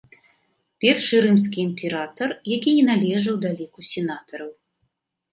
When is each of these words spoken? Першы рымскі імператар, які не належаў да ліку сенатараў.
Першы 0.83 1.17
рымскі 1.25 1.59
імператар, 1.67 2.33
які 2.53 2.71
не 2.77 2.85
належаў 2.91 3.35
да 3.43 3.51
ліку 3.59 3.79
сенатараў. 3.91 4.49